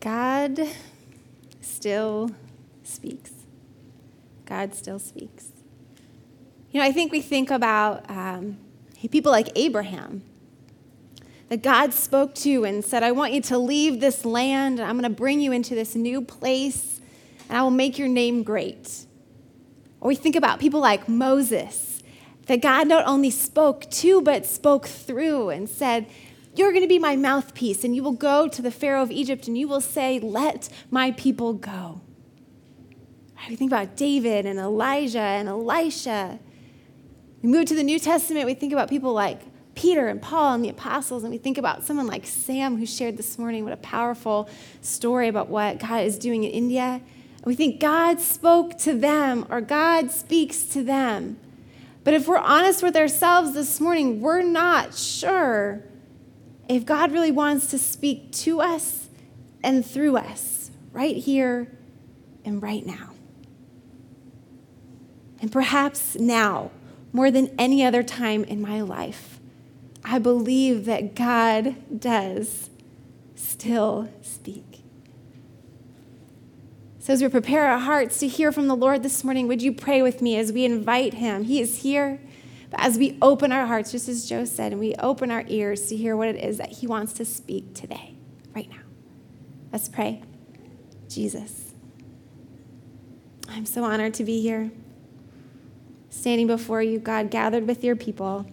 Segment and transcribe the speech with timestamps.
[0.00, 0.68] God
[1.60, 2.30] still
[2.82, 3.32] speaks.
[4.44, 5.48] God still speaks.
[6.70, 8.58] You know, I think we think about um,
[9.00, 10.22] people like Abraham
[11.48, 14.98] that God spoke to and said, I want you to leave this land, and I'm
[14.98, 17.00] going to bring you into this new place,
[17.48, 19.06] and I will make your name great.
[20.00, 22.02] Or we think about people like Moses,
[22.46, 26.06] that God not only spoke to, but spoke through and said,
[26.56, 29.48] You're going to be my mouthpiece, and you will go to the Pharaoh of Egypt,
[29.48, 32.00] and you will say, Let my people go.
[33.48, 36.38] We think about David and Elijah and Elisha.
[37.42, 39.42] We move to the New Testament, we think about people like
[39.74, 43.16] Peter and Paul and the apostles, and we think about someone like Sam who shared
[43.16, 43.64] this morning.
[43.64, 44.48] What a powerful
[44.80, 47.02] story about what God is doing in India.
[47.36, 51.38] And we think God spoke to them or God speaks to them.
[52.04, 55.82] But if we're honest with ourselves this morning, we're not sure
[56.68, 59.08] if God really wants to speak to us
[59.62, 61.76] and through us right here
[62.44, 63.10] and right now.
[65.40, 66.70] And perhaps now,
[67.12, 69.40] more than any other time in my life,
[70.04, 72.70] I believe that God does
[73.34, 74.82] still speak.
[76.98, 79.72] So, as we prepare our hearts to hear from the Lord this morning, would you
[79.72, 81.44] pray with me as we invite Him?
[81.44, 82.20] He is here.
[82.76, 85.96] As we open our hearts, just as Joe said, and we open our ears to
[85.96, 88.14] hear what it is that He wants to speak today,
[88.54, 88.82] right now.
[89.72, 90.22] Let's pray.
[91.08, 91.74] Jesus,
[93.48, 94.70] I'm so honored to be here,
[96.10, 98.46] standing before you, God, gathered with your people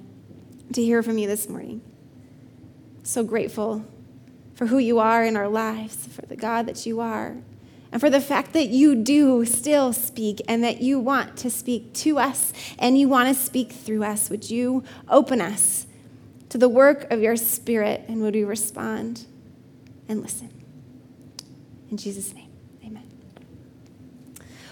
[0.73, 1.81] to hear from you this morning.
[3.03, 3.85] So grateful
[4.53, 7.37] for who you are in our lives, for the God that you are,
[7.91, 11.93] and for the fact that you do still speak and that you want to speak
[11.93, 14.29] to us and you want to speak through us.
[14.29, 15.87] Would you open us
[16.49, 19.25] to the work of your Spirit and would we respond
[20.07, 20.49] and listen?
[21.89, 22.49] In Jesus' name.
[22.85, 23.03] Amen.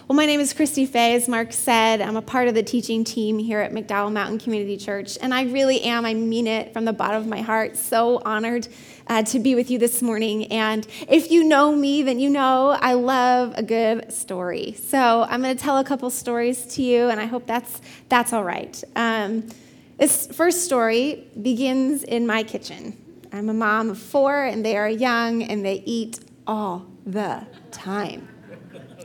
[0.07, 1.16] Well, my name is Christy Fay.
[1.16, 4.78] As Mark said, I'm a part of the teaching team here at McDowell Mountain Community
[4.78, 5.18] Church.
[5.22, 8.69] And I really am, I mean it from the bottom of my heart, so honored
[9.09, 10.46] uh, to be with you this morning.
[10.46, 14.74] And if you know me, then you know I love a good story.
[14.74, 18.31] So I'm going to tell a couple stories to you, and I hope that's, that's
[18.31, 18.81] all right.
[18.96, 19.50] Um,
[19.98, 22.96] this first story begins in my kitchen.
[23.34, 28.28] I'm a mom of four, and they are young, and they eat all the time.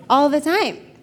[0.08, 0.93] All the time.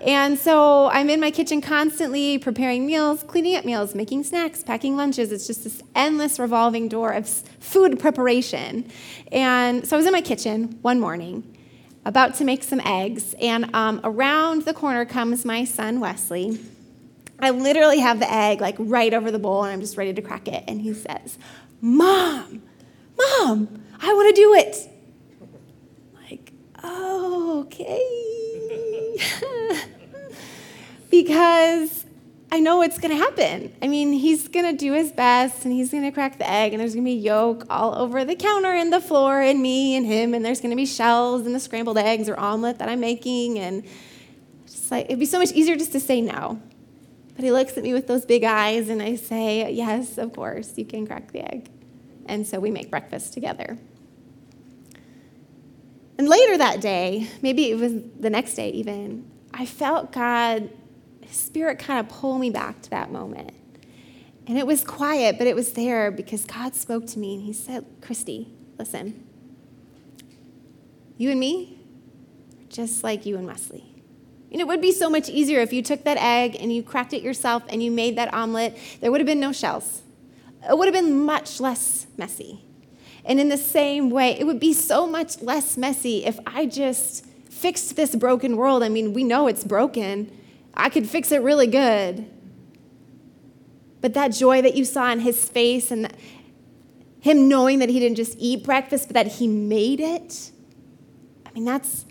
[0.00, 4.96] And so I'm in my kitchen constantly preparing meals, cleaning up meals, making snacks, packing
[4.96, 5.30] lunches.
[5.30, 8.90] It's just this endless revolving door of food preparation.
[9.30, 11.56] And so I was in my kitchen one morning
[12.06, 16.58] about to make some eggs, and um, around the corner comes my son Wesley.
[17.38, 20.22] I literally have the egg like right over the bowl, and I'm just ready to
[20.22, 20.64] crack it.
[20.66, 21.38] And he says,
[21.82, 22.62] Mom,
[23.18, 24.76] Mom, I want to do it.
[26.22, 26.52] like,
[26.82, 28.39] oh, okay.
[31.10, 32.04] because
[32.52, 33.72] I know what's going to happen.
[33.80, 36.72] I mean, he's going to do his best and he's going to crack the egg,
[36.72, 39.94] and there's going to be yolk all over the counter and the floor, and me
[39.96, 42.88] and him, and there's going to be shells and the scrambled eggs or omelet that
[42.88, 43.58] I'm making.
[43.58, 43.84] And
[44.66, 46.60] just like, it'd be so much easier just to say no.
[47.36, 50.76] But he looks at me with those big eyes, and I say, Yes, of course,
[50.76, 51.70] you can crack the egg.
[52.26, 53.78] And so we make breakfast together.
[56.20, 60.68] And later that day, maybe it was the next day even, I felt God
[61.30, 63.52] Spirit kind of pull me back to that moment.
[64.46, 67.54] And it was quiet, but it was there because God spoke to me and He
[67.54, 69.26] said, Christy, listen,
[71.16, 71.78] you and me,
[72.68, 73.86] just like you and Wesley.
[74.52, 77.14] And it would be so much easier if you took that egg and you cracked
[77.14, 78.76] it yourself and you made that omelet.
[79.00, 80.02] There would have been no shells.
[80.68, 82.66] It would have been much less messy.
[83.24, 87.26] And in the same way, it would be so much less messy if I just
[87.50, 88.82] fixed this broken world.
[88.82, 90.30] I mean, we know it's broken,
[90.74, 92.26] I could fix it really good.
[94.00, 96.10] But that joy that you saw in his face and
[97.20, 100.50] him knowing that he didn't just eat breakfast, but that he made it,
[101.44, 102.06] I mean, that's,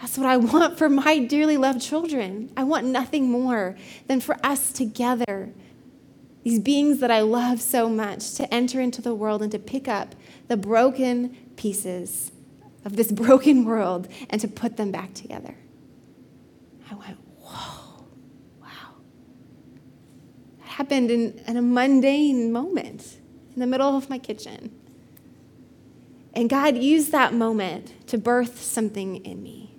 [0.00, 2.50] that's what I want for my dearly loved children.
[2.56, 3.76] I want nothing more
[4.08, 5.52] than for us together,
[6.42, 9.86] these beings that I love so much, to enter into the world and to pick
[9.86, 10.16] up
[10.50, 12.32] the broken pieces
[12.84, 15.54] of this broken world and to put them back together.
[16.90, 18.04] I went, whoa,
[18.60, 18.96] wow.
[20.58, 23.18] That happened in, in a mundane moment
[23.54, 24.74] in the middle of my kitchen.
[26.34, 29.72] And God used that moment to birth something in me.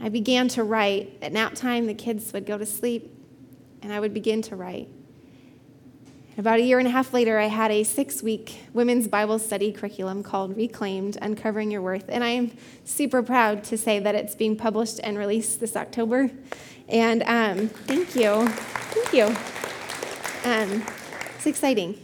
[0.00, 1.18] I began to write.
[1.20, 3.10] At nap time, the kids would go to sleep,
[3.82, 4.88] and I would begin to write.
[6.38, 9.72] About a year and a half later, I had a six week women's Bible study
[9.72, 12.04] curriculum called Reclaimed Uncovering Your Worth.
[12.08, 12.52] And I'm
[12.84, 16.30] super proud to say that it's being published and released this October.
[16.90, 18.46] And um, thank you.
[18.48, 19.24] Thank you.
[20.44, 20.84] Um,
[21.36, 21.98] it's exciting.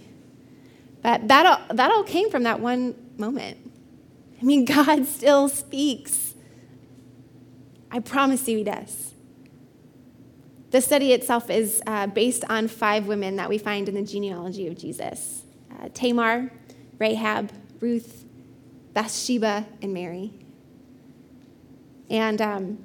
[1.02, 3.58] But that all, that all came from that one moment.
[4.40, 6.32] I mean, God still speaks.
[7.90, 9.11] I promise you, He does.
[10.72, 14.66] The study itself is uh, based on five women that we find in the genealogy
[14.66, 16.50] of Jesus uh, Tamar,
[16.98, 18.24] Rahab, Ruth,
[18.94, 20.32] Bathsheba, and Mary.
[22.08, 22.78] And um,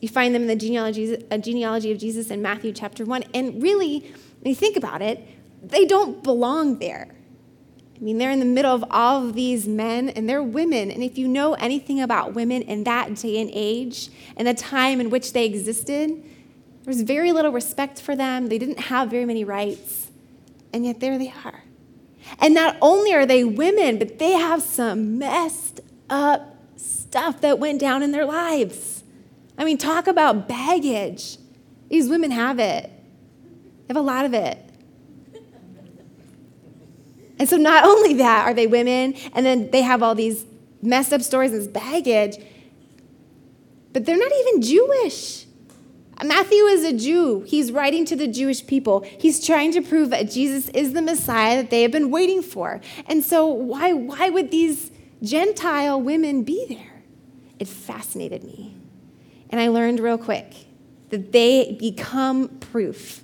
[0.00, 3.24] you find them in the genealogy, uh, genealogy of Jesus in Matthew chapter 1.
[3.34, 4.00] And really,
[4.40, 5.26] when you think about it,
[5.62, 7.08] they don't belong there.
[7.96, 10.90] I mean, they're in the middle of all of these men, and they're women.
[10.90, 14.08] And if you know anything about women in that day and age
[14.38, 16.24] and the time in which they existed,
[16.90, 18.48] there was very little respect for them.
[18.48, 20.10] They didn't have very many rights.
[20.72, 21.62] And yet there they are.
[22.40, 27.80] And not only are they women, but they have some messed up stuff that went
[27.80, 29.04] down in their lives.
[29.56, 31.38] I mean, talk about baggage.
[31.88, 34.58] These women have it, they have a lot of it.
[37.38, 40.44] And so, not only that are they women, and then they have all these
[40.82, 42.44] messed up stories and this baggage,
[43.92, 45.46] but they're not even Jewish.
[46.24, 47.44] Matthew is a Jew.
[47.46, 49.00] He's writing to the Jewish people.
[49.00, 52.80] He's trying to prove that Jesus is the Messiah that they have been waiting for.
[53.06, 54.90] And so, why, why would these
[55.22, 57.02] Gentile women be there?
[57.58, 58.74] It fascinated me.
[59.50, 60.52] And I learned real quick
[61.10, 63.19] that they become proof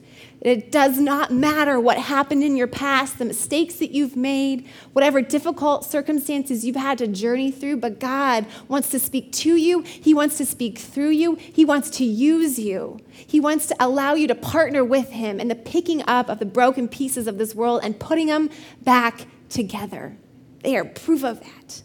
[0.48, 5.20] it does not matter what happened in your past, the mistakes that you've made, whatever
[5.20, 9.80] difficult circumstances you've had to journey through, but God wants to speak to you.
[9.80, 11.34] He wants to speak through you.
[11.34, 13.00] He wants to use you.
[13.10, 16.46] He wants to allow you to partner with Him in the picking up of the
[16.46, 18.50] broken pieces of this world and putting them
[18.82, 20.16] back together.
[20.62, 21.82] They are proof of that.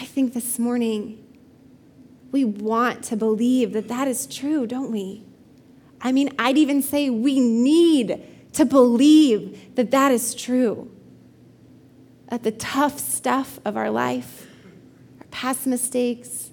[0.00, 1.24] I think this morning
[2.32, 5.24] we want to believe that that is true, don't we?
[6.02, 8.20] I mean, I'd even say we need
[8.54, 10.90] to believe that that is true.
[12.28, 14.46] That the tough stuff of our life,
[15.20, 16.50] our past mistakes,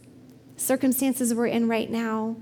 [0.55, 2.37] circumstances we're in right now,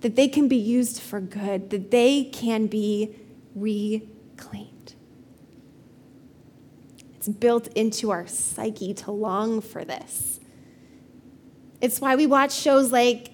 [0.00, 3.16] that they can be used for good, that they can be
[3.54, 4.94] reclaimed.
[7.16, 10.40] It's built into our psyche to long for this.
[11.80, 13.29] It's why we watch shows like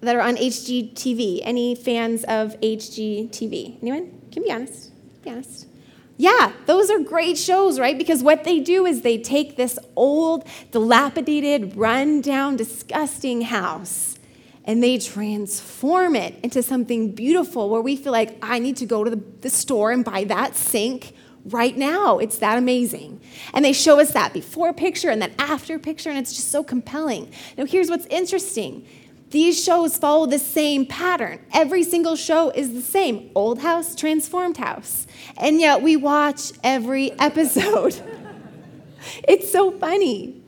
[0.00, 1.40] that are on HGTV.
[1.42, 3.82] Any fans of HGTV?
[3.82, 4.20] Anyone?
[4.30, 4.92] Can be honest.
[5.22, 5.66] Be honest.
[6.16, 7.96] Yeah, those are great shows, right?
[7.96, 14.18] Because what they do is they take this old, dilapidated, run-down, disgusting house
[14.68, 19.02] and they transform it into something beautiful where we feel like I need to go
[19.02, 21.14] to the, the store and buy that sink
[21.46, 22.18] right now.
[22.18, 23.18] It's that amazing.
[23.54, 26.62] And they show us that before picture and that after picture, and it's just so
[26.62, 27.32] compelling.
[27.56, 28.86] Now, here's what's interesting
[29.30, 31.40] these shows follow the same pattern.
[31.52, 35.06] Every single show is the same old house, transformed house.
[35.36, 38.00] And yet we watch every episode.
[39.28, 40.40] it's so funny.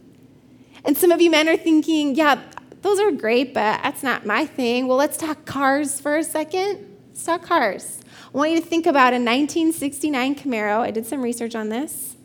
[0.84, 2.40] And some of you men are thinking, yeah,
[2.80, 4.86] those are great, but that's not my thing.
[4.86, 6.96] Well, let's talk cars for a second.
[7.08, 8.00] Let's talk cars.
[8.32, 10.80] I want you to think about a 1969 Camaro.
[10.80, 12.16] I did some research on this.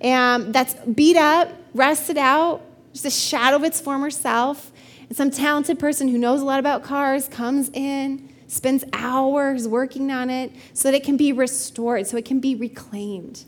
[0.00, 2.62] And that's beat up, rusted out,
[2.92, 4.72] just a shadow of its former self.
[5.08, 10.10] And some talented person who knows a lot about cars comes in, spends hours working
[10.10, 13.44] on it so that it can be restored, so it can be reclaimed.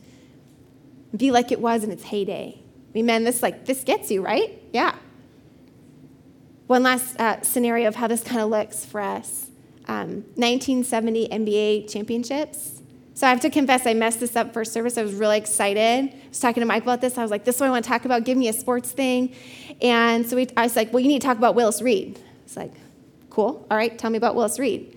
[1.17, 2.59] Be like it was in its heyday.
[2.59, 4.63] I mean, man, this like this gets you, right?
[4.73, 4.95] Yeah.
[6.67, 9.51] One last uh, scenario of how this kind of looks for us.
[9.87, 12.78] Um, 1970 NBA championships.
[13.19, 14.97] So I have to confess, I messed this up first service.
[14.97, 15.81] I was really excited.
[16.15, 17.19] I was talking to Mike about this.
[17.19, 18.23] I was like, this is what I want to talk about.
[18.23, 19.35] Give me a sports thing.
[19.83, 22.17] And so we, I was like, well, you need to talk about Willis Reed.
[22.45, 22.71] It's like,
[23.29, 23.67] cool.
[23.69, 24.97] All right, tell me about Willis Reed.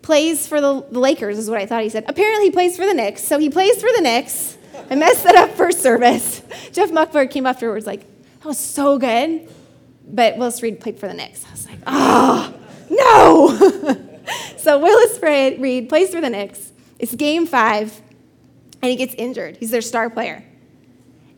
[0.00, 2.06] Plays for the, the Lakers, is what I thought he said.
[2.08, 3.22] Apparently, he plays for the Knicks.
[3.22, 4.56] So he plays for the Knicks.
[4.88, 6.40] I messed that up first service.
[6.72, 9.46] Jeff Muckler came afterwards, like, that was so good.
[10.06, 11.44] But Willis Reed played for the Knicks.
[11.46, 12.54] I was like, oh,
[12.88, 14.26] no.
[14.56, 16.67] so Willis Reed plays for the Knicks
[16.98, 18.00] it's game five,
[18.82, 19.56] and he gets injured.
[19.58, 20.44] He's their star player.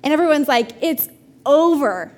[0.03, 1.09] And everyone's like, it's
[1.45, 2.13] over.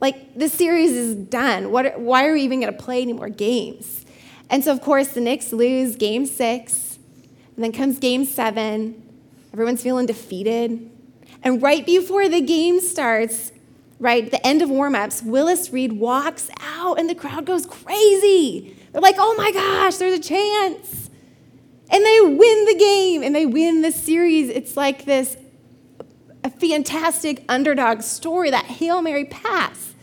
[0.00, 1.70] Like, this series is done.
[1.70, 4.04] What, why are we even going to play any more games?
[4.50, 6.98] And so, of course, the Knicks lose game six.
[7.54, 9.02] And then comes game seven.
[9.52, 10.90] Everyone's feeling defeated.
[11.42, 13.52] And right before the game starts,
[13.98, 18.76] right, the end of warmups, Willis Reed walks out and the crowd goes crazy.
[18.92, 21.07] They're like, oh my gosh, there's a chance.
[21.90, 24.48] And they win the game and they win the series.
[24.50, 25.36] It's like this
[26.44, 29.94] a fantastic underdog story, that Hail Mary pass.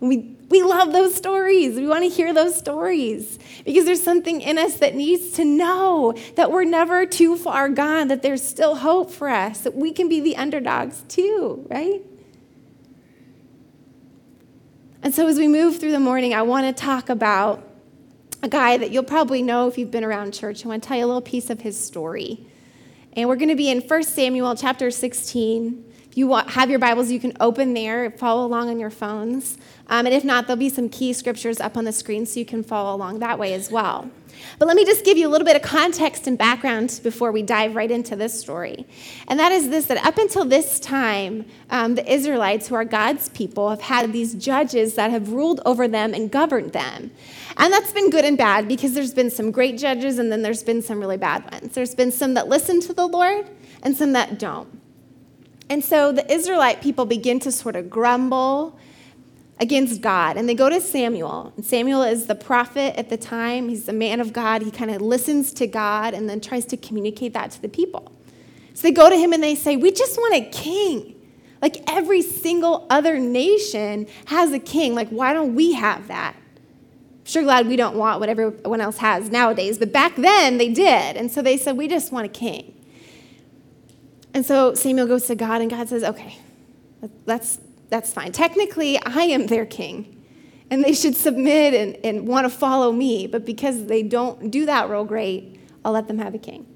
[0.00, 1.76] And we, we love those stories.
[1.76, 6.14] We want to hear those stories because there's something in us that needs to know
[6.36, 10.08] that we're never too far gone, that there's still hope for us, that we can
[10.08, 12.02] be the underdogs too, right?
[15.02, 17.66] And so as we move through the morning, I want to talk about
[18.42, 20.64] a guy that you'll probably know if you've been around church.
[20.64, 22.46] I want to tell you a little piece of his story.
[23.14, 25.89] And we're going to be in 1 Samuel chapter 16.
[26.20, 29.56] You want, have your Bibles, you can open there, follow along on your phones.
[29.88, 32.44] Um, and if not, there'll be some key scriptures up on the screen so you
[32.44, 34.10] can follow along that way as well.
[34.58, 37.40] But let me just give you a little bit of context and background before we
[37.40, 38.86] dive right into this story.
[39.28, 43.30] And that is this that up until this time, um, the Israelites, who are God's
[43.30, 47.12] people, have had these judges that have ruled over them and governed them.
[47.56, 50.64] And that's been good and bad because there's been some great judges and then there's
[50.64, 51.72] been some really bad ones.
[51.74, 53.48] There's been some that listen to the Lord
[53.82, 54.79] and some that don't.
[55.70, 58.76] And so the Israelite people begin to sort of grumble
[59.60, 60.36] against God.
[60.36, 61.52] And they go to Samuel.
[61.56, 64.62] And Samuel is the prophet at the time, he's the man of God.
[64.62, 68.10] He kind of listens to God and then tries to communicate that to the people.
[68.74, 71.14] So they go to him and they say, We just want a king.
[71.62, 74.94] Like every single other nation has a king.
[74.94, 76.34] Like, why don't we have that?
[76.34, 80.72] I'm sure glad we don't want what everyone else has nowadays, but back then they
[80.72, 81.16] did.
[81.16, 82.74] And so they said, We just want a king.
[84.32, 86.38] And so Samuel goes to God, and God says, Okay,
[87.26, 87.58] let's
[87.90, 88.32] that's fine.
[88.32, 90.24] Technically, I am their king,
[90.70, 94.64] and they should submit and, and want to follow me, but because they don't do
[94.66, 96.66] that real great, I'll let them have a king.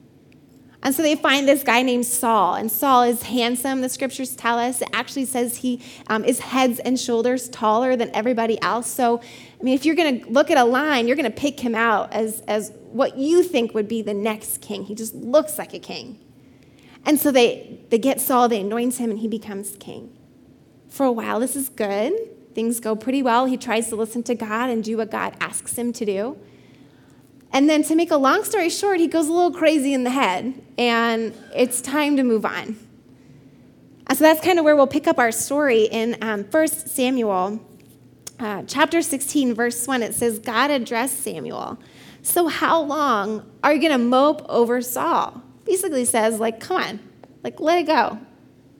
[0.83, 4.59] And so they find this guy named Saul, and Saul is handsome, the scriptures tell
[4.59, 4.83] us.
[4.83, 8.91] It actually says he um, is heads and shoulders taller than everybody else.
[8.91, 11.61] So, I mean, if you're going to look at a line, you're going to pick
[11.61, 14.85] him out as, as what you think would be the next king.
[14.85, 16.19] He just looks like a king.
[17.07, 20.17] And so they, they get Saul, they anoint him, and he becomes king
[20.89, 21.41] for a while.
[21.41, 22.15] This is good.
[22.55, 23.47] Things go pretty well.
[23.47, 26.39] He tries to listen to God and do what God asks him to do.
[27.53, 30.11] And then, to make a long story short, he goes a little crazy in the
[30.11, 32.77] head, and it's time to move on.
[34.07, 37.65] And so that's kind of where we'll pick up our story in um, 1 Samuel
[38.41, 40.03] uh, chapter 16, verse 1.
[40.03, 41.79] It says, God addressed Samuel.
[42.23, 45.44] So, how long are you going to mope over Saul?
[45.65, 47.01] Basically says, like, come on,
[47.43, 48.19] like, let it go.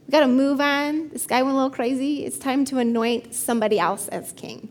[0.07, 1.09] We got to move on.
[1.09, 2.27] This guy went a little crazy.
[2.27, 4.69] It's time to anoint somebody else as king.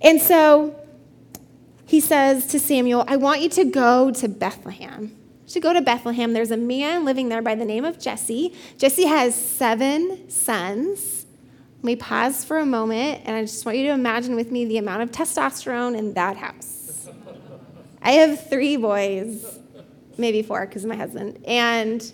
[0.00, 0.78] And so
[1.86, 5.16] he says to Samuel, I want you to go to Bethlehem.
[5.48, 6.32] To go to Bethlehem.
[6.32, 8.54] There's a man living there by the name of Jesse.
[8.78, 11.26] Jesse has seven sons.
[11.78, 14.64] Let me pause for a moment, and I just want you to imagine with me
[14.64, 17.08] the amount of testosterone in that house.
[18.02, 19.55] I have three boys,
[20.18, 21.42] maybe four because my husband.
[21.46, 22.12] And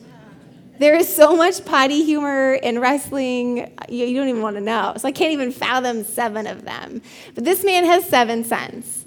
[0.79, 4.95] there is so much potty humor in wrestling, you, you don't even want to know.
[4.97, 7.03] So I can't even fathom seven of them.
[7.35, 9.05] But this man has seven sons.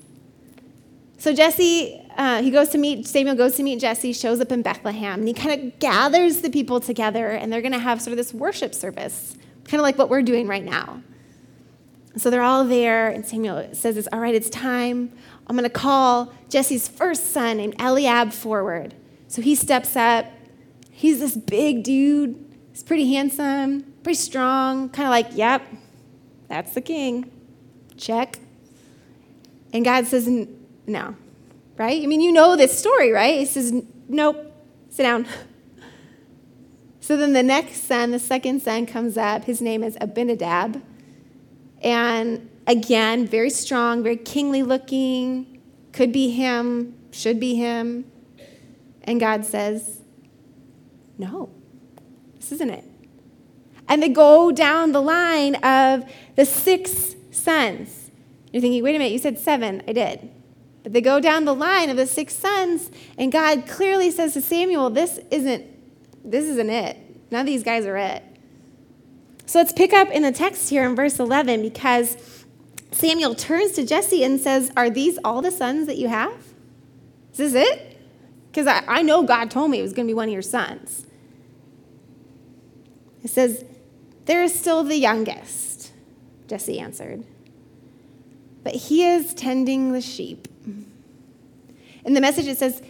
[1.18, 4.62] So Jesse, uh, he goes to meet, Samuel goes to meet Jesse, shows up in
[4.62, 8.12] Bethlehem, and he kind of gathers the people together, and they're going to have sort
[8.12, 9.36] of this worship service,
[9.66, 11.02] kind of like what we're doing right now.
[12.18, 15.12] So they're all there, and Samuel says, All right, it's time.
[15.48, 18.94] I'm going to call Jesse's first son named Eliab forward.
[19.28, 20.26] So he steps up,
[20.98, 22.42] He's this big dude.
[22.72, 25.62] He's pretty handsome, pretty strong, kind of like, yep,
[26.48, 27.30] that's the king.
[27.98, 28.40] Check.
[29.74, 30.30] And God says,
[30.88, 31.16] no,
[31.78, 32.02] right?
[32.02, 33.40] I mean, you know this story, right?
[33.40, 33.74] He says,
[34.08, 34.38] nope,
[34.90, 35.28] sit down.
[37.02, 39.44] So then the next son, the second son, comes up.
[39.44, 40.82] His name is Abinadab.
[41.84, 45.62] And again, very strong, very kingly looking.
[45.92, 48.06] Could be him, should be him.
[49.04, 50.02] And God says,
[51.18, 51.50] no,
[52.36, 52.84] this isn't it.
[53.88, 56.04] And they go down the line of
[56.36, 58.12] the six sons.
[58.52, 59.84] You're thinking, wait a minute, you said seven.
[59.88, 60.32] I did.
[60.84, 64.42] But they go down the line of the six sons, and God clearly says to
[64.42, 65.66] Samuel, this isn't,
[66.24, 66.98] this isn't it.
[67.32, 68.24] None of these guys are it.
[69.48, 72.45] So let's pick up in the text here in verse 11 because
[72.96, 76.32] Samuel turns to Jesse and says, Are these all the sons that you have?
[77.34, 77.98] Is this it?
[78.50, 80.42] Because I, I know God told me it was going to be one of your
[80.42, 81.06] sons.
[83.22, 83.66] It says,
[84.24, 85.92] There is still the youngest,
[86.48, 87.26] Jesse answered,
[88.64, 90.48] but he is tending the sheep.
[92.06, 92.82] In the message, it says,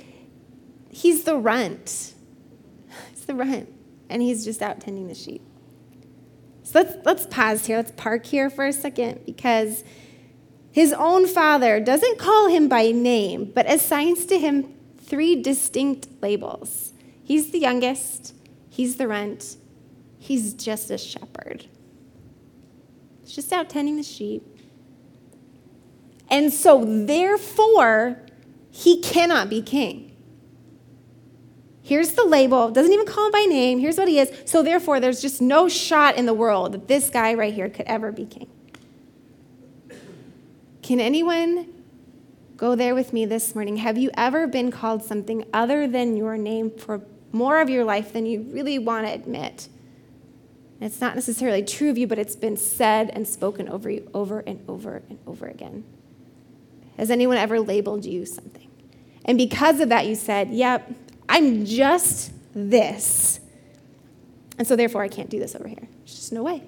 [0.91, 2.13] He's the runt.
[3.09, 3.73] He's the runt,
[4.11, 5.41] and he's just out tending the sheep.
[6.65, 7.77] So let's, let's pause here.
[7.77, 9.83] Let's park here for a second because
[10.71, 16.91] his own father doesn't call him by name, but assigns to him three distinct labels.
[17.23, 18.33] He's the youngest,
[18.69, 19.57] he's the runt,
[20.17, 21.67] he's just a shepherd.
[23.21, 24.43] He's just out tending the sheep.
[26.29, 28.19] And so, therefore,
[28.71, 30.04] he cannot be king.
[31.85, 33.77] Here's the label, doesn't even call him by name.
[33.77, 34.31] Here's what he is.
[34.45, 37.85] So, therefore, there's just no shot in the world that this guy right here could
[37.85, 38.47] ever be king.
[40.81, 41.67] Can anyone
[42.57, 43.77] go there with me this morning?
[43.77, 47.01] Have you ever been called something other than your name for
[47.31, 49.69] more of your life than you really want to admit?
[50.81, 54.39] it's not necessarily true of you, but it's been said and spoken over you over
[54.39, 55.83] and over and over again.
[56.97, 58.69] Has anyone ever labeled you something?
[59.23, 60.91] And because of that, you said, Yep,
[61.35, 63.41] I'm just this.
[64.57, 65.85] And so therefore, I can't do this over here.
[65.97, 66.63] There's just no way.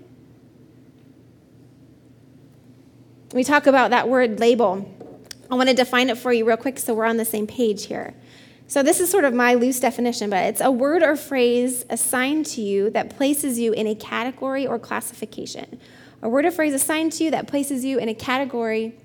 [3.31, 4.93] We talk about that word label.
[5.50, 7.86] I want to define it for you real quick so we're on the same page
[7.86, 8.13] here.
[8.67, 12.45] So, this is sort of my loose definition, but it's a word or phrase assigned
[12.47, 15.79] to you that places you in a category or classification.
[16.21, 18.95] A word or phrase assigned to you that places you in a category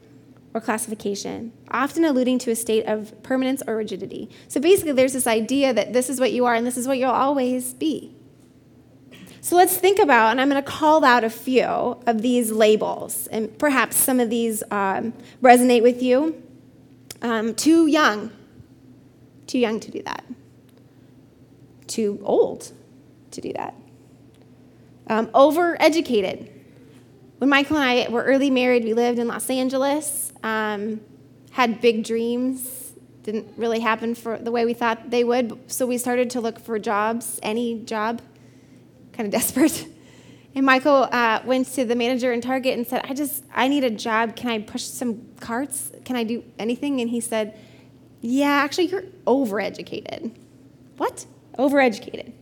[0.54, 4.28] or classification, often alluding to a state of permanence or rigidity.
[4.48, 6.98] So basically, there's this idea that this is what you are and this is what
[6.98, 8.14] you'll always be.
[9.40, 13.26] So let's think about, and I'm going to call out a few of these labels,
[13.26, 16.40] and perhaps some of these um, resonate with you.
[17.22, 18.30] Um, too young,
[19.48, 20.24] too young to do that.
[21.88, 22.72] Too old
[23.32, 23.74] to do that.
[25.08, 26.48] Um, overeducated,
[27.38, 31.00] when Michael and I were early married, we lived in Los Angeles, um,
[31.50, 35.58] had big dreams, didn't really happen for the way we thought they would.
[35.70, 38.20] So we started to look for jobs, any job,
[39.12, 39.86] kind of desperate.
[40.54, 43.84] And Michael uh, went to the manager in Target and said, I just, I need
[43.84, 44.36] a job.
[44.36, 45.92] Can I push some carts?
[46.04, 47.00] Can I do anything?
[47.00, 47.58] And he said,
[48.20, 50.32] Yeah, actually, you're overeducated.
[50.98, 51.24] What?
[51.58, 52.32] Overeducated.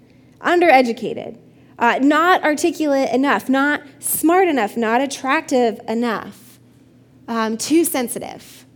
[0.40, 1.38] Undereducated
[1.80, 6.49] uh, not articulate enough, not smart enough, not attractive enough,
[7.30, 8.66] um, too sensitive,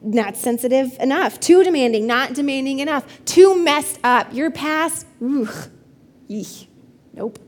[0.00, 4.32] not sensitive enough, too demanding, not demanding enough, too messed up.
[4.32, 5.68] Your past, ugh,
[6.26, 6.68] eek,
[7.12, 7.38] nope.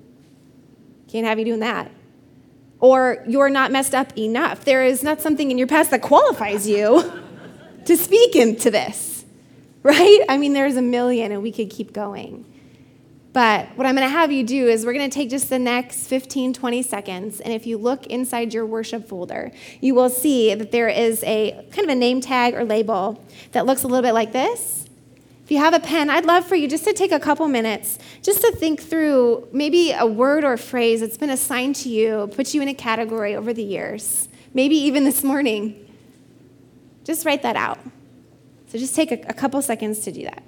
[1.09, 1.91] Can't have you doing that.
[2.81, 4.65] Or you're not messed up enough.
[4.67, 7.11] There is not something in your past that qualifies you
[7.87, 9.25] to speak into this,
[9.83, 10.21] right?
[10.29, 12.45] I mean, there's a million, and we could keep going.
[13.33, 15.59] But what I'm going to have you do is we're going to take just the
[15.59, 17.41] next 15, 20 seconds.
[17.41, 21.53] And if you look inside your worship folder, you will see that there is a
[21.71, 24.87] kind of a name tag or label that looks a little bit like this.
[25.45, 27.99] If you have a pen, I'd love for you just to take a couple minutes
[28.23, 32.55] just to think through maybe a word or phrase that's been assigned to you, put
[32.55, 35.79] you in a category over the years, maybe even this morning.
[37.05, 37.81] Just write that out.
[38.69, 40.43] So just take a, a couple seconds to do that.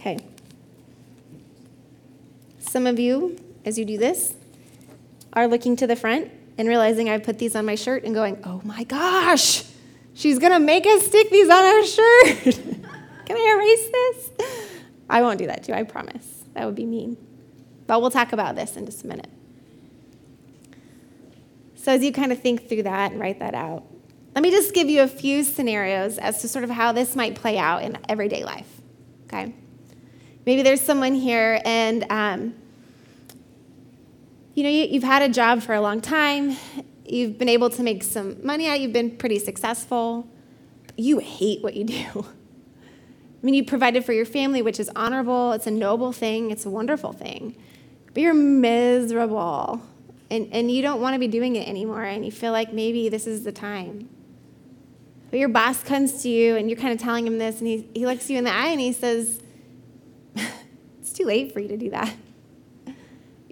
[0.00, 0.18] Okay.
[2.70, 4.32] Some of you, as you do this,
[5.32, 8.40] are looking to the front and realizing I put these on my shirt and going,
[8.44, 9.64] oh my gosh,
[10.14, 12.44] she's to make us stick these on our shirt.
[13.26, 14.70] Can I erase this?
[15.10, 16.44] I won't do that to you, I promise.
[16.54, 17.16] That would be mean.
[17.88, 19.30] But we'll talk about this in just a minute.
[21.74, 23.82] So, as you kind of think through that and write that out,
[24.36, 27.34] let me just give you a few scenarios as to sort of how this might
[27.34, 28.80] play out in everyday life.
[29.24, 29.56] Okay?
[30.46, 32.54] Maybe there's someone here and um,
[34.54, 36.56] you know you, you've had a job for a long time,
[37.04, 40.28] you've been able to make some money out, you've been pretty successful.
[40.96, 42.26] You hate what you do.
[43.42, 46.66] I mean, you provided for your family, which is honorable, it's a noble thing, it's
[46.66, 47.56] a wonderful thing.
[48.12, 49.82] But you're miserable
[50.30, 53.08] and, and you don't want to be doing it anymore, and you feel like maybe
[53.08, 54.08] this is the time.
[55.30, 57.88] But your boss comes to you and you're kind of telling him this, and he,
[57.94, 59.40] he looks you in the eye and he says,
[61.00, 62.14] It's too late for you to do that.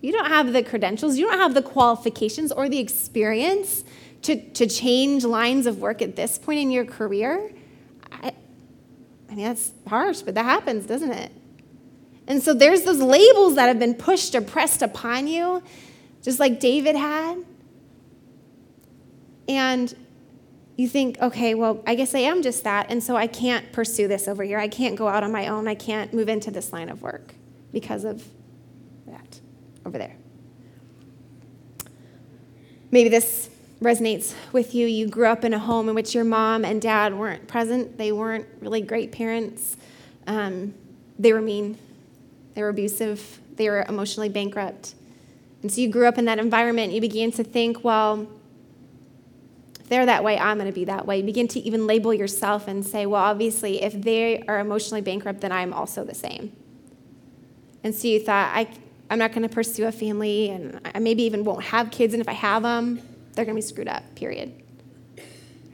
[0.00, 3.84] You don't have the credentials, you don't have the qualifications or the experience
[4.22, 7.52] to, to change lines of work at this point in your career.
[8.12, 8.32] I,
[9.28, 11.32] I mean, that's harsh, but that happens, doesn't it?
[12.26, 15.62] And so there's those labels that have been pushed or pressed upon you,
[16.22, 17.38] just like David had.
[19.48, 19.94] And
[20.76, 24.06] you think, okay, well, I guess I am just that, and so I can't pursue
[24.06, 24.58] this over here.
[24.58, 25.66] I can't go out on my own.
[25.66, 27.34] I can't move into this line of work
[27.72, 28.24] because of
[29.06, 29.40] that
[29.88, 30.14] over there.
[32.90, 34.86] Maybe this resonates with you.
[34.86, 38.12] You grew up in a home in which your mom and dad weren't present, they
[38.12, 39.76] weren't really great parents.
[40.26, 40.74] Um,
[41.18, 41.78] they were mean,
[42.54, 44.94] they were abusive, they were emotionally bankrupt.
[45.62, 46.92] And so you grew up in that environment.
[46.92, 48.28] You began to think, well,
[49.80, 51.18] if they're that way, I'm going to be that way.
[51.18, 55.40] You begin to even label yourself and say, well, obviously, if they are emotionally bankrupt,
[55.40, 56.52] then I'm also the same.
[57.82, 58.68] And so you thought, I,
[59.10, 62.20] I'm not going to pursue a family, and I maybe even won't have kids, and
[62.20, 63.00] if I have them,
[63.32, 64.52] they're going to be screwed up, period.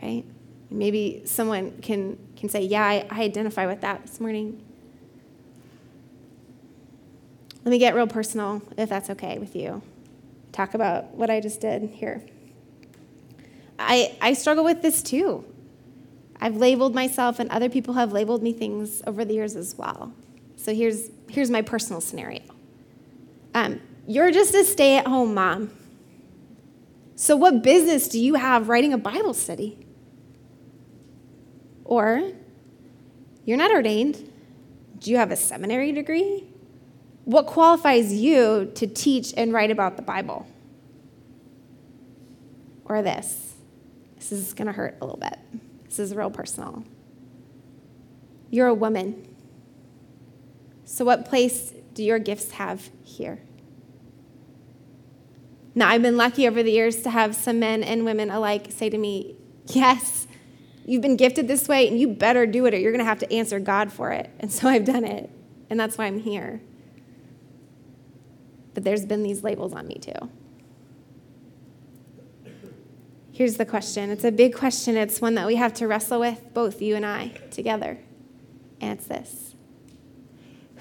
[0.02, 0.24] Right?
[0.70, 4.62] Maybe someone can, can say, Yeah, I, I identify with that this morning.
[7.64, 9.82] Let me get real personal, if that's okay with you.
[10.52, 12.22] Talk about what I just did here.
[13.78, 15.44] I, I struggle with this too.
[16.40, 20.12] I've labeled myself, and other people have labeled me things over the years as well.
[20.56, 22.53] So here's, here's my personal scenario
[23.54, 25.70] um, You're just a stay at home mom.
[27.16, 29.78] So, what business do you have writing a Bible study?
[31.84, 32.32] Or,
[33.44, 34.30] you're not ordained.
[34.98, 36.44] Do you have a seminary degree?
[37.24, 40.46] What qualifies you to teach and write about the Bible?
[42.84, 43.54] Or this.
[44.16, 45.38] This is going to hurt a little bit.
[45.84, 46.84] This is real personal.
[48.50, 49.28] You're a woman.
[50.84, 53.40] So, what place do your gifts have here?
[55.74, 58.90] Now, I've been lucky over the years to have some men and women alike say
[58.90, 60.26] to me, Yes,
[60.84, 63.20] you've been gifted this way, and you better do it, or you're going to have
[63.20, 64.30] to answer God for it.
[64.38, 65.30] And so I've done it,
[65.70, 66.60] and that's why I'm here
[68.74, 70.30] but there's been these labels on me too.
[73.32, 76.52] Here's the question it's a big question, it's one that we have to wrestle with,
[76.52, 77.98] both you and I, together.
[78.80, 79.53] And it's this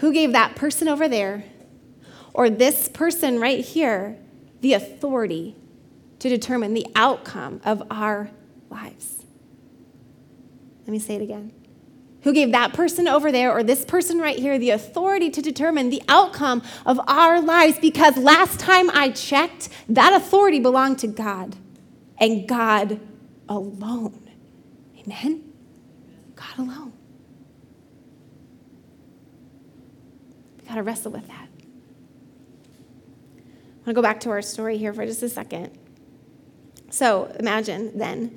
[0.04, 1.46] Who gave that person over there
[2.34, 4.18] or this person right here
[4.60, 5.56] the authority
[6.20, 8.30] to determine the outcome of our
[8.70, 9.24] lives?
[10.82, 11.54] Let me say it again
[12.24, 15.90] who gave that person over there or this person right here the authority to determine
[15.90, 21.56] the outcome of our lives because last time I checked, that authority belonged to God
[22.18, 23.00] and God
[23.48, 24.30] alone.
[25.00, 25.44] Amen?
[26.36, 26.94] God alone.
[30.63, 31.48] We got to wrestle with that.
[33.36, 35.78] I want to go back to our story here for just a second.
[36.90, 38.36] So imagine then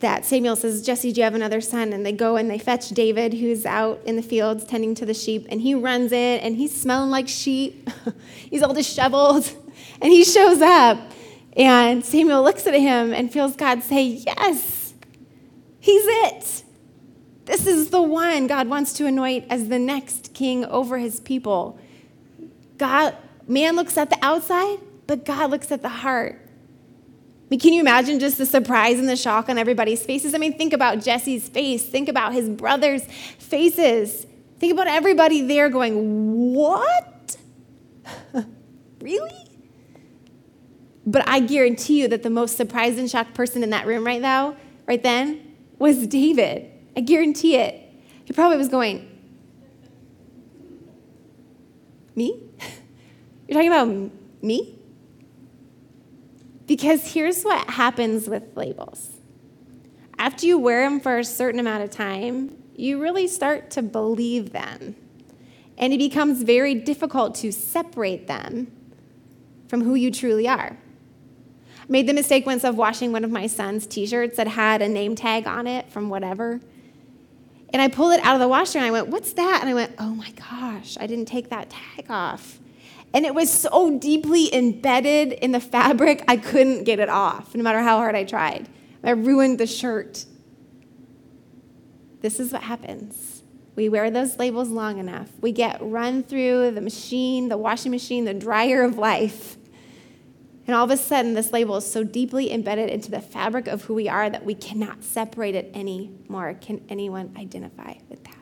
[0.00, 1.94] that Samuel says, Jesse, do you have another son?
[1.94, 5.14] And they go and they fetch David, who's out in the fields tending to the
[5.14, 7.88] sheep, and he runs it, and he's smelling like sheep.
[8.50, 9.50] he's all disheveled,
[10.02, 10.98] and he shows up.
[11.56, 14.92] And Samuel looks at him and feels God say, Yes,
[15.80, 16.62] he's it.
[17.46, 21.78] This is the one God wants to anoint as the next king over his people.
[22.78, 23.16] God,
[23.48, 26.40] man looks at the outside, but God looks at the heart.
[26.40, 30.34] I mean, can you imagine just the surprise and the shock on everybody's faces?
[30.34, 31.82] I mean, think about Jesse's face.
[31.82, 33.04] Think about his brothers'
[33.38, 34.26] faces.
[34.58, 37.36] Think about everybody there going, What?
[39.00, 39.44] really?
[41.06, 44.20] But I guarantee you that the most surprised and shocked person in that room right
[44.20, 46.70] now, right then, was David.
[46.96, 47.82] I guarantee it.
[48.24, 49.07] He probably was going,
[52.18, 52.42] Me?
[53.48, 54.78] You're talking about me?
[56.66, 59.18] Because here's what happens with labels
[60.18, 64.52] after you wear them for a certain amount of time, you really start to believe
[64.52, 64.96] them.
[65.76, 68.72] And it becomes very difficult to separate them
[69.68, 70.76] from who you truly are.
[70.76, 74.82] I made the mistake once of washing one of my son's t shirts that had
[74.82, 76.60] a name tag on it from whatever.
[77.70, 79.58] And I pulled it out of the washer and I went, What's that?
[79.60, 82.60] And I went, Oh my gosh, I didn't take that tag off.
[83.14, 87.62] And it was so deeply embedded in the fabric, I couldn't get it off, no
[87.62, 88.68] matter how hard I tried.
[89.02, 90.24] I ruined the shirt.
[92.20, 93.42] This is what happens.
[93.76, 95.28] We wear those labels long enough.
[95.40, 99.56] We get run through the machine, the washing machine, the dryer of life.
[100.68, 103.84] And all of a sudden, this label is so deeply embedded into the fabric of
[103.84, 106.54] who we are that we cannot separate it anymore.
[106.60, 108.36] Can anyone identify with that?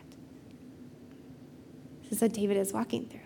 [2.03, 3.21] This is what David is walking through.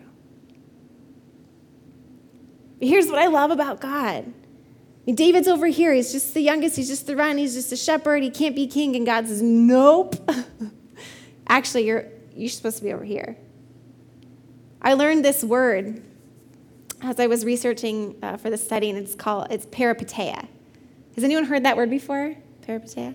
[2.78, 4.24] But here's what I love about God.
[4.24, 5.92] I mean, David's over here.
[5.92, 6.76] He's just the youngest.
[6.76, 7.38] He's just the run.
[7.38, 8.22] He's just a shepherd.
[8.22, 8.94] He can't be king.
[8.94, 10.14] And God says, Nope.
[11.48, 13.36] Actually, you're, you're supposed to be over here.
[14.80, 16.04] I learned this word
[17.02, 20.46] as I was researching uh, for the study, and it's called it's peripeteia.
[21.14, 22.34] Has anyone heard that word before?
[22.66, 23.14] Peripeteia?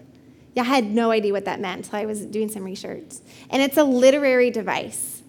[0.54, 3.16] Yeah, I had no idea what that meant until I was doing some research.
[3.50, 5.22] And it's a literary device.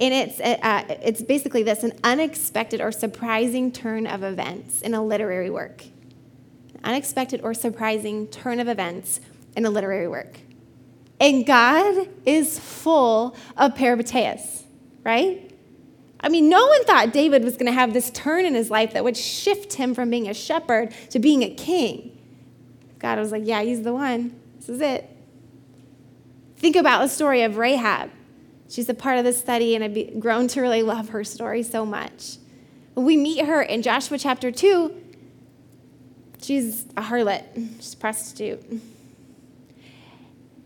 [0.00, 4.94] And it's, uh, uh, it's basically this an unexpected or surprising turn of events in
[4.94, 5.84] a literary work.
[6.84, 9.20] unexpected or surprising turn of events
[9.56, 10.38] in a literary work.
[11.20, 14.62] And God is full of peripeteias,
[15.04, 15.47] right?
[16.20, 18.92] I mean, no one thought David was going to have this turn in his life
[18.92, 22.18] that would shift him from being a shepherd to being a king.
[22.98, 24.38] God was like, yeah, he's the one.
[24.56, 25.08] This is it.
[26.56, 28.10] Think about the story of Rahab.
[28.68, 31.86] She's a part of the study, and I've grown to really love her story so
[31.86, 32.38] much.
[32.94, 34.94] When we meet her in Joshua chapter 2,
[36.42, 37.44] she's a harlot,
[37.76, 38.82] she's a prostitute.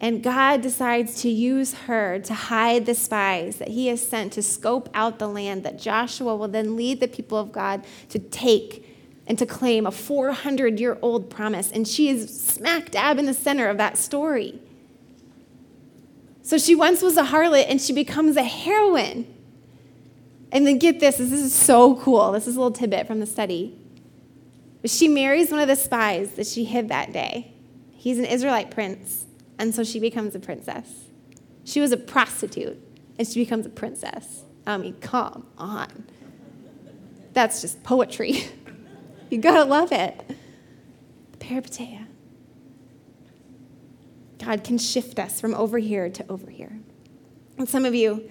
[0.02, 4.42] And God decides to use her to hide the spies that he has sent to
[4.42, 8.84] scope out the land that Joshua will then lead the people of God to take
[9.28, 11.70] and to claim a 400 year old promise.
[11.70, 14.60] And she is smack dab in the center of that story.
[16.42, 19.32] So she once was a harlot and she becomes a heroine.
[20.50, 22.32] And then get this, this is so cool.
[22.32, 23.78] This is a little tidbit from the study.
[24.80, 27.54] But she marries one of the spies that she hid that day.
[27.92, 29.26] He's an Israelite prince.
[29.62, 30.88] And so she becomes a princess.
[31.62, 32.82] She was a prostitute,
[33.16, 34.42] and she becomes a princess.
[34.66, 36.04] I mean, come on.
[37.32, 38.44] That's just poetry.
[39.30, 40.20] you gotta love it.
[41.38, 42.08] Peripeteia.
[44.44, 46.80] God can shift us from over here to over here.
[47.56, 48.28] And some of you,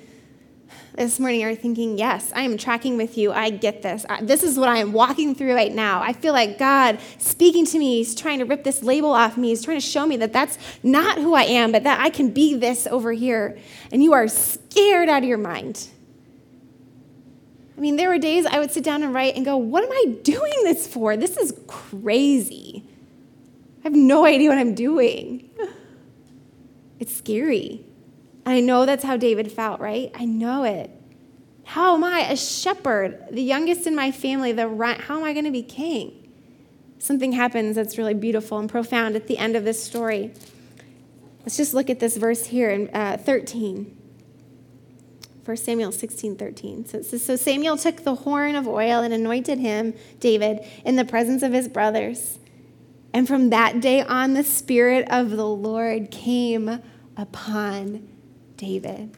[0.95, 3.31] this morning are thinking, yes, I am tracking with you.
[3.31, 4.05] I get this.
[4.09, 6.01] I, this is what I am walking through right now.
[6.01, 7.97] I feel like God speaking to me.
[7.97, 9.49] He's trying to rip this label off me.
[9.49, 12.31] He's trying to show me that that's not who I am, but that I can
[12.31, 13.57] be this over here.
[13.91, 15.87] And you are scared out of your mind.
[17.77, 19.91] I mean, there were days I would sit down and write and go, what am
[19.91, 21.17] I doing this for?
[21.17, 22.83] This is crazy.
[23.79, 25.49] I have no idea what I'm doing.
[26.99, 27.83] It's scary.
[28.45, 30.11] I know that's how David felt, right?
[30.15, 30.89] I know it.
[31.63, 34.67] How am I, a shepherd, the youngest in my family, the
[34.99, 36.29] how am I going to be king?
[36.99, 40.33] Something happens that's really beautiful and profound at the end of this story.
[41.41, 43.97] Let's just look at this verse here in uh, 13.
[45.43, 46.85] 1 Samuel 16, 13.
[46.85, 50.95] So it says, So Samuel took the horn of oil and anointed him, David, in
[50.95, 52.37] the presence of his brothers.
[53.13, 56.81] And from that day on, the Spirit of the Lord came
[57.17, 58.07] upon
[58.61, 59.17] David.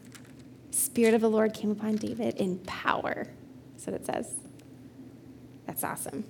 [0.70, 3.26] Spirit of the Lord came upon David in power.
[3.72, 4.32] That's what it says.
[5.66, 6.24] That's awesome.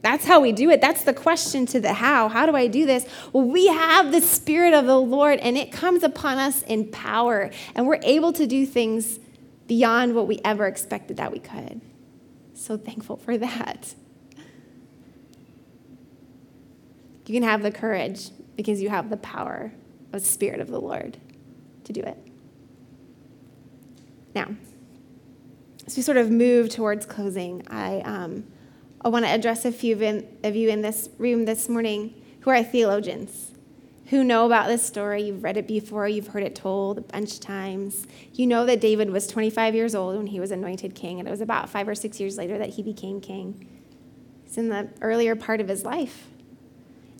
[0.00, 0.80] That's how we do it.
[0.80, 2.28] That's the question to the how.
[2.28, 3.06] How do I do this?
[3.34, 7.50] Well, we have the Spirit of the Lord, and it comes upon us in power,
[7.74, 9.20] and we're able to do things
[9.66, 11.82] beyond what we ever expected that we could.
[12.54, 13.94] So thankful for that.
[17.26, 19.72] You can have the courage because you have the power
[20.14, 21.18] of the Spirit of the Lord
[21.84, 22.25] to do it.
[24.36, 24.54] Now,
[25.86, 28.44] as we sort of move towards closing, I, um,
[29.00, 29.94] I want to address a few
[30.44, 33.52] of you in this room this morning who are theologians,
[34.08, 35.22] who know about this story.
[35.22, 38.06] You've read it before, you've heard it told a bunch of times.
[38.34, 41.30] You know that David was 25 years old when he was anointed king, and it
[41.30, 43.66] was about five or six years later that he became king.
[44.44, 46.26] It's in the earlier part of his life.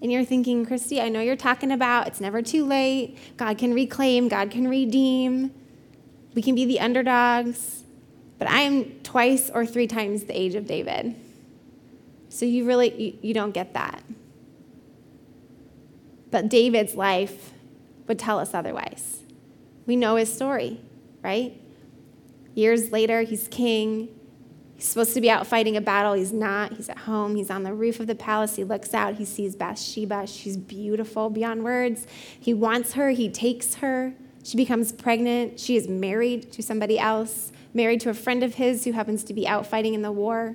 [0.03, 3.17] And you're thinking, Christy, I know you're talking about it's never too late.
[3.39, 5.55] God can reclaim, God can redeem.
[6.37, 7.83] We can be the underdogs,
[8.39, 11.17] but I am twice or three times the age of David.
[12.29, 14.05] So you really you, you don't get that.
[16.31, 17.55] But David's life
[18.07, 19.21] would tell us otherwise.
[19.87, 20.79] We know his story,
[21.23, 21.59] right?
[22.55, 24.11] Years later, he's king.
[24.75, 26.13] He's supposed to be out fighting a battle.
[26.13, 26.75] He's not.
[26.75, 27.37] He's at home.
[27.37, 28.57] He's on the roof of the palace.
[28.57, 29.15] He looks out.
[29.15, 30.27] He sees Bathsheba.
[30.27, 32.07] She's beautiful beyond words.
[32.39, 33.11] He wants her.
[33.11, 34.13] He takes her.
[34.47, 35.59] She becomes pregnant.
[35.59, 39.35] She is married to somebody else, married to a friend of his who happens to
[39.35, 40.55] be out fighting in the war.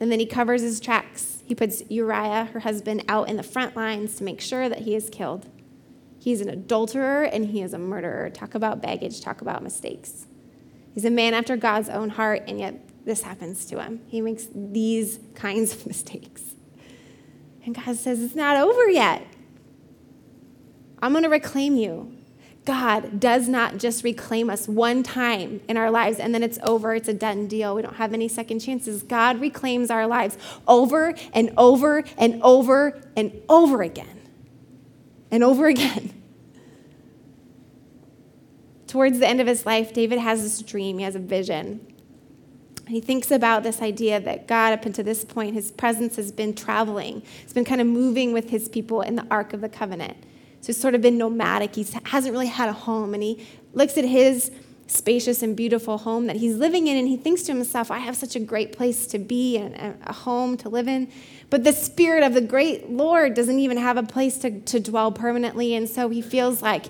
[0.00, 1.44] And then he covers his tracks.
[1.46, 4.96] He puts Uriah, her husband, out in the front lines to make sure that he
[4.96, 5.48] is killed.
[6.18, 8.30] He's an adulterer and he is a murderer.
[8.30, 10.26] Talk about baggage, talk about mistakes.
[10.92, 14.00] He's a man after God's own heart, and yet this happens to him.
[14.08, 16.42] He makes these kinds of mistakes.
[17.64, 19.24] And God says, It's not over yet.
[21.00, 22.16] I'm going to reclaim you.
[22.66, 26.94] God does not just reclaim us one time in our lives and then it's over,
[26.94, 27.74] it's a done deal.
[27.74, 29.02] We don't have any second chances.
[29.02, 30.36] God reclaims our lives
[30.68, 34.28] over and over and over and over again.
[35.30, 36.12] And over again.
[38.86, 41.86] Towards the end of his life, David has this dream, he has a vision.
[42.88, 46.54] He thinks about this idea that God, up until this point, his presence has been
[46.54, 47.22] traveling.
[47.44, 50.16] It's been kind of moving with his people in the Ark of the Covenant.
[50.60, 51.74] So he's sort of been nomadic.
[51.74, 53.14] He hasn't really had a home.
[53.14, 54.50] And he looks at his
[54.90, 58.16] spacious and beautiful home that he's living in, and he thinks to himself, I have
[58.16, 61.08] such a great place to be and a home to live in.
[61.48, 65.12] But the Spirit of the great Lord doesn't even have a place to, to dwell
[65.12, 66.86] permanently, and so he feels like,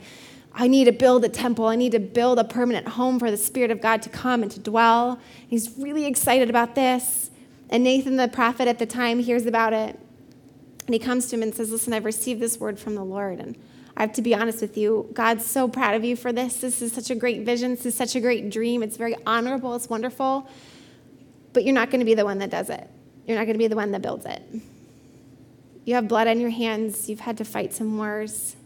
[0.53, 1.67] I need to build a temple.
[1.67, 4.51] I need to build a permanent home for the Spirit of God to come and
[4.51, 5.21] to dwell.
[5.47, 7.31] He's really excited about this.
[7.69, 10.01] And Nathan, the prophet at the time, hears about it.
[10.91, 13.39] And he comes to him and says, Listen, I've received this word from the Lord.
[13.39, 13.57] And
[13.97, 16.61] I have to be honest with you, God's so proud of you for this.
[16.61, 17.77] This is such a great vision.
[17.77, 18.83] This is such a great dream.
[18.83, 19.75] It's very honorable.
[19.77, 20.49] It's wonderful.
[21.53, 22.91] But you're not going to be the one that does it,
[23.25, 24.43] you're not going to be the one that builds it.
[25.85, 27.09] You have blood on your hands.
[27.09, 28.57] You've had to fight some wars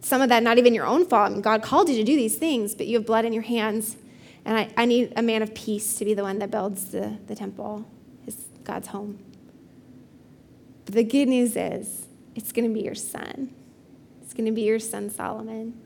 [0.00, 1.30] some of that not even your own fault.
[1.30, 3.42] I mean, God called you to do these things, but you have blood in your
[3.42, 3.96] hands.
[4.44, 7.18] And I, I need a man of peace to be the one that builds the,
[7.26, 7.86] the temple,
[8.24, 9.18] his, God's home.
[10.88, 13.54] But the good news is, it's going to be your son.
[14.22, 15.78] It's going to be your son, Solomon,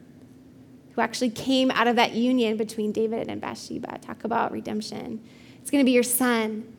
[0.93, 3.99] who actually came out of that union between David and Bathsheba.
[3.99, 5.21] Talk about redemption.
[5.61, 6.73] It's going to be your son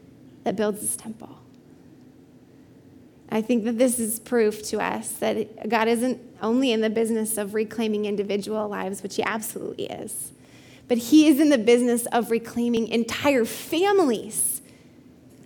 [0.45, 1.37] that builds this temple.
[3.27, 7.37] I think that this is proof to us that God isn't only in the business
[7.37, 10.31] of reclaiming individual lives, which He absolutely is,
[10.87, 14.61] but He is in the business of reclaiming entire families.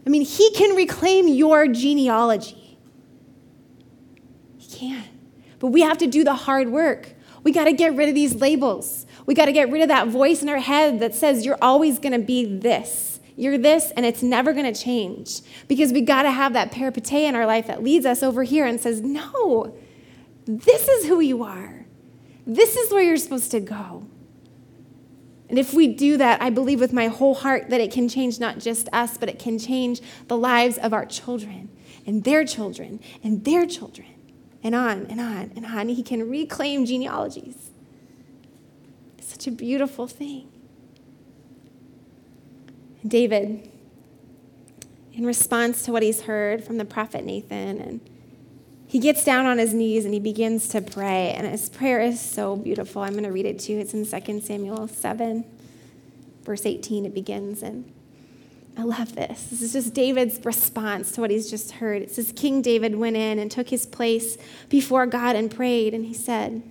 [0.05, 2.66] I mean, He can reclaim your genealogy.
[4.77, 5.03] Can.
[5.59, 7.13] But we have to do the hard work.
[7.43, 9.05] We got to get rid of these labels.
[9.25, 11.99] We got to get rid of that voice in our head that says you're always
[11.99, 13.19] going to be this.
[13.35, 17.29] You're this, and it's never going to change because we got to have that peripeteia
[17.29, 19.75] in our life that leads us over here and says, No,
[20.45, 21.85] this is who you are.
[22.45, 24.07] This is where you're supposed to go.
[25.49, 28.39] And if we do that, I believe with my whole heart that it can change
[28.39, 31.69] not just us, but it can change the lives of our children
[32.05, 34.07] and their children and their children,
[34.63, 35.89] and on and on and on.
[35.89, 37.71] He can reclaim genealogies.
[39.17, 40.51] It's such a beautiful thing.
[43.05, 43.69] David,
[45.13, 48.09] in response to what he's heard from the prophet Nathan, and
[48.87, 51.33] he gets down on his knees and he begins to pray.
[51.35, 53.01] And his prayer is so beautiful.
[53.01, 53.79] I'm going to read it to you.
[53.79, 55.43] It's in 2 Samuel 7,
[56.43, 57.05] verse 18.
[57.05, 57.63] It begins.
[57.63, 57.91] And
[58.77, 59.47] I love this.
[59.47, 62.03] This is just David's response to what he's just heard.
[62.03, 64.37] It says King David went in and took his place
[64.69, 65.95] before God and prayed.
[65.95, 66.61] And he said,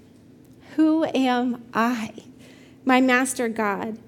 [0.76, 2.14] Who am I,
[2.84, 3.98] my master God?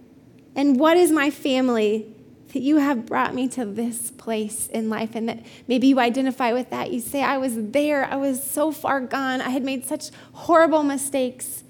[0.54, 2.14] And what is my family
[2.52, 6.52] that you have brought me to this place in life and that maybe you identify
[6.52, 6.90] with that.
[6.90, 10.82] You say, I was there, I was so far gone, I had made such horrible
[10.82, 11.62] mistakes,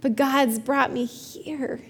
[0.00, 1.80] but God's brought me here.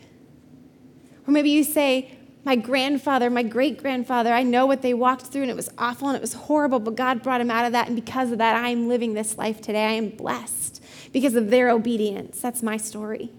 [1.26, 2.15] Or maybe you say,
[2.46, 6.06] my grandfather, my great grandfather, I know what they walked through and it was awful
[6.06, 7.88] and it was horrible, but God brought him out of that.
[7.88, 9.84] And because of that, I am living this life today.
[9.84, 10.80] I am blessed
[11.12, 12.40] because of their obedience.
[12.40, 13.32] That's my story.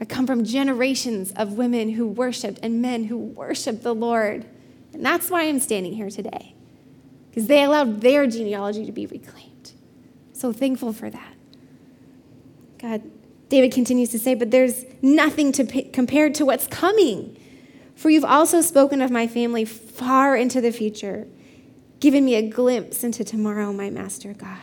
[0.00, 4.46] I come from generations of women who worshiped and men who worshiped the Lord.
[4.92, 6.54] And that's why I'm standing here today,
[7.30, 9.72] because they allowed their genealogy to be reclaimed.
[10.32, 11.34] So thankful for that.
[12.78, 13.02] God,
[13.48, 17.36] David continues to say, but there's nothing to pay, compared to what's coming.
[17.96, 21.26] For you've also spoken of my family far into the future,
[21.98, 24.58] given me a glimpse into tomorrow, my master God.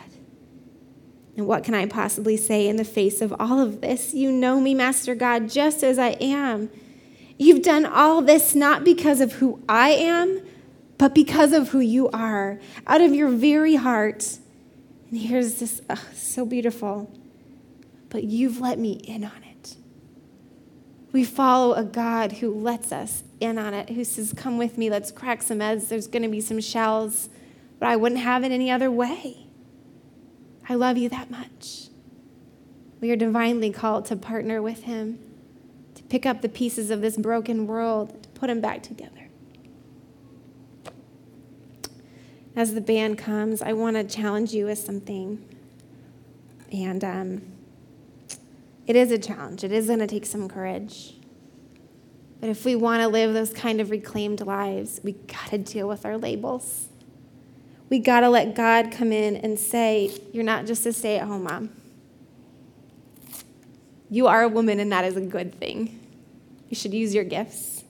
[1.35, 4.13] And what can I possibly say in the face of all of this?
[4.13, 6.69] You know me, Master God, just as I am.
[7.39, 10.41] You've done all this not because of who I am,
[10.99, 14.37] but because of who you are, out of your very heart.
[15.09, 17.11] And here's this oh, so beautiful.
[18.09, 19.52] But you've let me in on it.
[21.13, 24.89] We follow a God who lets us in on it, who says, Come with me,
[24.89, 25.87] let's crack some eggs.
[25.87, 27.29] There's going to be some shells,
[27.79, 29.45] but I wouldn't have it any other way.
[30.67, 31.89] I love you that much.
[32.99, 35.19] We are divinely called to partner with Him,
[35.93, 39.29] to pick up the pieces of this broken world, to put them back together.
[42.55, 45.43] As the band comes, I want to challenge you with something.
[46.71, 47.52] And um,
[48.85, 51.15] it is a challenge, it is going to take some courage.
[52.39, 55.87] But if we want to live those kind of reclaimed lives, we got to deal
[55.87, 56.89] with our labels.
[57.89, 61.27] We got to let God come in and say, You're not just a stay at
[61.27, 61.69] home mom.
[64.09, 65.99] You are a woman, and that is a good thing.
[66.69, 67.83] You should use your gifts.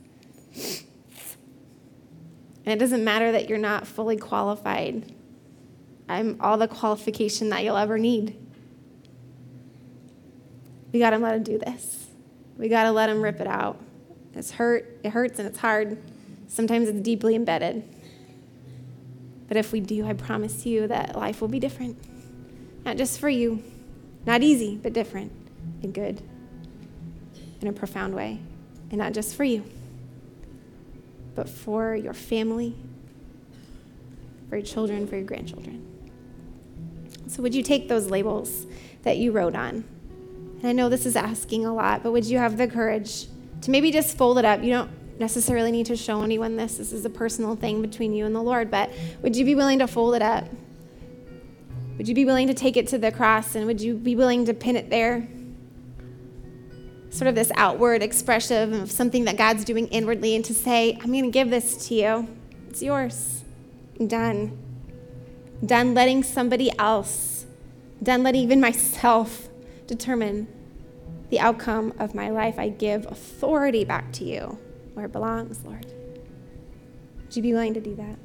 [2.65, 5.13] And it doesn't matter that you're not fully qualified.
[6.07, 8.37] I'm all the qualification that you'll ever need.
[10.93, 12.07] We got to let him do this.
[12.57, 13.81] We got to let him rip it out.
[14.35, 15.97] It's hurt, it hurts, and it's hard.
[16.47, 17.83] Sometimes it's deeply embedded.
[19.47, 21.97] But if we do, I promise you that life will be different.
[22.85, 23.63] Not just for you,
[24.25, 25.31] not easy, but different
[25.81, 26.21] and good.
[27.61, 28.39] in a profound way,
[28.89, 29.63] and not just for you,
[31.33, 32.75] but for your family,
[34.49, 35.81] for your children, for your grandchildren.
[37.27, 38.67] So, would you take those labels
[39.03, 39.85] that you wrote on?
[40.63, 43.27] And I know this is asking a lot, but would you have the courage
[43.61, 44.63] to maybe just fold it up?
[44.63, 46.77] You don't necessarily need to show anyone this.
[46.77, 48.89] This is a personal thing between you and the Lord, but
[49.21, 50.45] would you be willing to fold it up?
[51.97, 54.45] Would you be willing to take it to the cross and would you be willing
[54.45, 55.27] to pin it there?
[57.09, 61.11] Sort of this outward expression of something that God's doing inwardly and to say, I'm
[61.11, 62.27] going to give this to you.
[62.69, 63.43] It's yours.
[64.07, 64.57] Done.
[65.63, 67.45] Done letting somebody else,
[68.01, 69.49] done letting even myself
[69.87, 70.47] determine
[71.29, 72.59] the outcome of my life.
[72.59, 74.57] I give authority back to you
[74.93, 75.85] where it belongs, Lord.
[77.17, 78.17] Would you be willing to do that?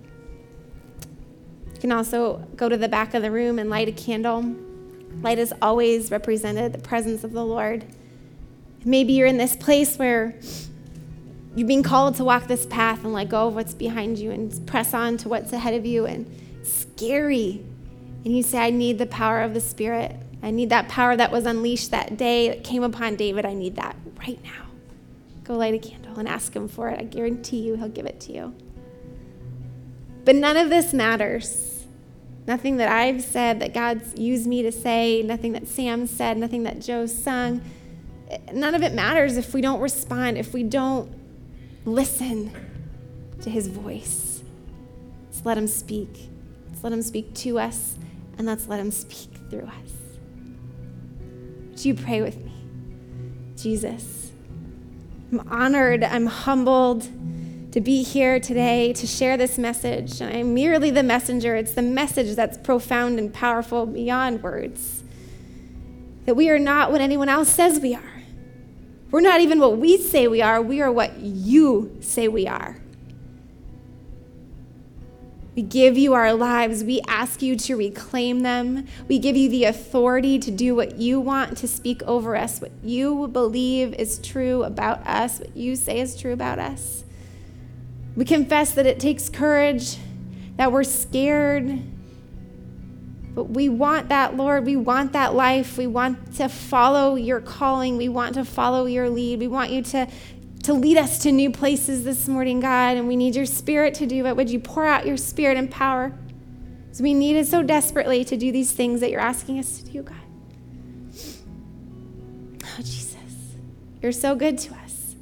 [1.74, 4.54] You can also go to the back of the room and light a candle.
[5.22, 7.84] Light has always represented the presence of the Lord.
[8.84, 10.38] Maybe you're in this place where
[11.56, 14.66] you're being called to walk this path and let go of what's behind you and
[14.66, 16.26] press on to what's ahead of you and
[16.62, 17.64] scary.
[18.24, 20.14] And you say, I need the power of the Spirit.
[20.42, 23.44] I need that power that was unleashed that day that came upon David.
[23.44, 24.66] I need that right now.
[25.44, 27.00] Go light a candle and ask Him for it.
[27.00, 28.54] I guarantee you He'll give it to you.
[30.24, 31.86] But none of this matters.
[32.46, 36.62] Nothing that I've said, that God's used me to say, nothing that Sam said, nothing
[36.62, 37.62] that Joe sung.
[38.52, 41.12] None of it matters if we don't respond, if we don't
[41.84, 42.52] listen
[43.40, 44.42] to His voice.
[45.26, 46.28] Let's let Him speak.
[46.68, 47.96] Let's let Him speak to us,
[48.36, 50.07] and let's let Him speak through us.
[51.78, 52.50] Would you pray with me?
[53.54, 54.32] Jesus.
[55.30, 57.02] I'm honored, I'm humbled
[57.70, 60.20] to be here today to share this message.
[60.20, 61.54] I'm merely the messenger.
[61.54, 65.04] It's the message that's profound and powerful beyond words.
[66.26, 68.22] That we are not what anyone else says we are.
[69.12, 72.82] We're not even what we say we are, we are what you say we are.
[75.58, 76.84] We give you our lives.
[76.84, 78.86] We ask you to reclaim them.
[79.08, 82.70] We give you the authority to do what you want, to speak over us, what
[82.84, 87.02] you believe is true about us, what you say is true about us.
[88.14, 89.96] We confess that it takes courage,
[90.58, 91.82] that we're scared.
[93.34, 94.64] But we want that, Lord.
[94.64, 95.76] We want that life.
[95.76, 97.96] We want to follow your calling.
[97.96, 99.40] We want to follow your lead.
[99.40, 100.06] We want you to
[100.68, 104.06] to lead us to new places this morning, God, and we need your spirit to
[104.06, 104.36] do it.
[104.36, 106.12] Would you pour out your spirit and power?
[106.92, 109.90] So we need it so desperately to do these things that you're asking us to
[109.90, 110.20] do, God.
[112.64, 113.56] Oh, Jesus,
[114.02, 115.16] you're so good to us.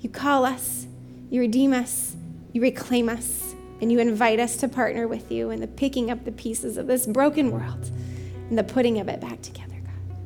[0.00, 0.88] You call us,
[1.30, 2.16] you redeem us,
[2.52, 6.24] you reclaim us, and you invite us to partner with you in the picking up
[6.24, 7.92] the pieces of this broken world
[8.48, 10.16] and the putting of it back together, God.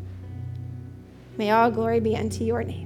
[1.36, 2.85] May all glory be unto your name.